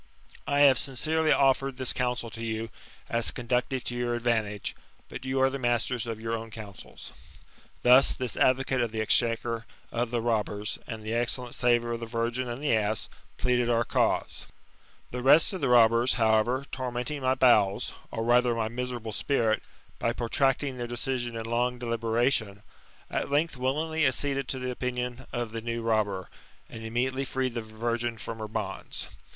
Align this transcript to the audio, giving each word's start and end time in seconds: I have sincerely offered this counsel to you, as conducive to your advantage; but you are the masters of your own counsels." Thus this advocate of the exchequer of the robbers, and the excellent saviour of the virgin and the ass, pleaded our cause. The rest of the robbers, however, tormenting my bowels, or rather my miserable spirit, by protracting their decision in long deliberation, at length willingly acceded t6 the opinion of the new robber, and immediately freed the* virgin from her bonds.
I 0.47 0.61
have 0.61 0.79
sincerely 0.79 1.31
offered 1.31 1.77
this 1.77 1.93
counsel 1.93 2.31
to 2.31 2.43
you, 2.43 2.71
as 3.07 3.29
conducive 3.29 3.83
to 3.83 3.95
your 3.95 4.15
advantage; 4.15 4.75
but 5.09 5.25
you 5.25 5.39
are 5.39 5.51
the 5.51 5.59
masters 5.59 6.07
of 6.07 6.19
your 6.19 6.35
own 6.35 6.49
counsels." 6.49 7.11
Thus 7.83 8.15
this 8.15 8.35
advocate 8.35 8.81
of 8.81 8.91
the 8.91 8.99
exchequer 8.99 9.67
of 9.91 10.09
the 10.09 10.19
robbers, 10.19 10.79
and 10.87 11.03
the 11.03 11.13
excellent 11.13 11.53
saviour 11.53 11.91
of 11.91 11.99
the 11.99 12.07
virgin 12.07 12.49
and 12.49 12.63
the 12.63 12.75
ass, 12.75 13.09
pleaded 13.37 13.69
our 13.69 13.83
cause. 13.83 14.47
The 15.11 15.21
rest 15.21 15.53
of 15.53 15.61
the 15.61 15.69
robbers, 15.69 16.15
however, 16.15 16.65
tormenting 16.71 17.21
my 17.21 17.35
bowels, 17.35 17.93
or 18.09 18.23
rather 18.23 18.55
my 18.55 18.69
miserable 18.69 19.11
spirit, 19.13 19.61
by 19.99 20.13
protracting 20.13 20.77
their 20.79 20.87
decision 20.87 21.35
in 21.35 21.45
long 21.45 21.77
deliberation, 21.77 22.63
at 23.11 23.29
length 23.29 23.55
willingly 23.55 24.07
acceded 24.07 24.47
t6 24.47 24.61
the 24.63 24.71
opinion 24.71 25.27
of 25.31 25.51
the 25.51 25.61
new 25.61 25.83
robber, 25.83 26.27
and 26.71 26.83
immediately 26.83 27.23
freed 27.23 27.53
the* 27.53 27.61
virgin 27.61 28.17
from 28.17 28.39
her 28.39 28.47
bonds. 28.47 29.07